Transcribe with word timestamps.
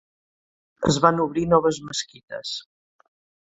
Es 0.93 0.97
van 1.03 1.21
obrir 1.27 1.45
noves 1.53 1.81
mesquites. 1.91 2.59